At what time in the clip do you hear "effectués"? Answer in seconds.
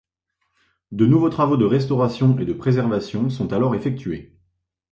3.75-4.35